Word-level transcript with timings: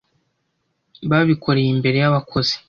Babikoreye 1.09 1.69
imbere 1.75 1.97
y'abakozi. 1.99 2.55